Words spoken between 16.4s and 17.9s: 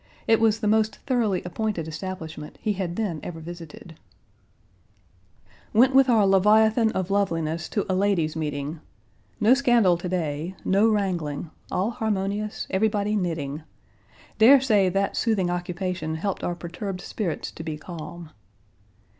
our perturbed spirits to be